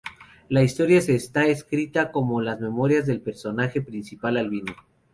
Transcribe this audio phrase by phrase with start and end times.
[0.49, 4.73] La historia está escrita como las memorias del personaje principal, Albino.